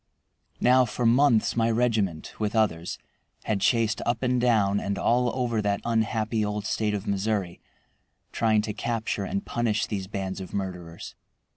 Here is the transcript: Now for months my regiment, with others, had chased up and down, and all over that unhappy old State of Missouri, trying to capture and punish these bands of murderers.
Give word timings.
Now 0.59 0.83
for 0.85 1.05
months 1.05 1.55
my 1.55 1.69
regiment, 1.69 2.33
with 2.39 2.55
others, 2.55 2.97
had 3.43 3.61
chased 3.61 4.01
up 4.03 4.23
and 4.23 4.41
down, 4.41 4.79
and 4.79 4.97
all 4.97 5.29
over 5.35 5.61
that 5.61 5.79
unhappy 5.85 6.43
old 6.43 6.65
State 6.65 6.95
of 6.95 7.05
Missouri, 7.05 7.61
trying 8.31 8.63
to 8.63 8.73
capture 8.73 9.25
and 9.25 9.45
punish 9.45 9.85
these 9.85 10.07
bands 10.07 10.41
of 10.41 10.55
murderers. 10.55 11.13